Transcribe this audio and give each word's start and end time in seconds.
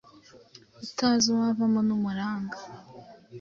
Utazi 0.85 1.25
uwavamo 1.29 1.79
n’umuranga! 1.87 2.57